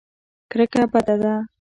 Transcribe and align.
کرکه 0.51 0.83
بده 0.93 1.15
ده. 1.21 1.33